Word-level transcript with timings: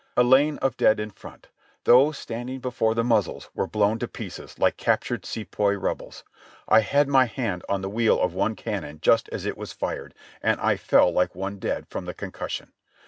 A 0.17 0.23
lane 0.23 0.57
of 0.63 0.77
dead 0.77 0.99
in 0.99 1.11
front. 1.11 1.49
Those 1.83 2.17
standing 2.17 2.59
before 2.59 2.95
the 2.95 3.03
muzzles 3.03 3.51
were 3.53 3.67
blown 3.67 3.99
to 3.99 4.07
pieces 4.07 4.57
like 4.57 4.75
cap 4.75 5.03
tured 5.03 5.25
Sepoy 5.27 5.75
rebels. 5.77 6.23
I 6.67 6.79
had 6.79 7.07
my 7.07 7.25
hand 7.25 7.63
on 7.69 7.81
the 7.83 7.87
wheel 7.89 8.19
of 8.19 8.33
one 8.33 8.55
cannon 8.55 8.97
just 8.99 9.29
as 9.29 9.45
it 9.45 9.59
was 9.59 9.73
fired, 9.73 10.15
and 10.41 10.59
I 10.59 10.75
fell 10.75 11.13
Hke 11.13 11.35
one 11.35 11.59
dead, 11.59 11.85
from 11.87 12.05
the 12.05 12.15
concussion. 12.15 12.71